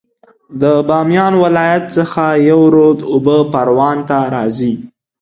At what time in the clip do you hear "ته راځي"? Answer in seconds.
4.09-4.73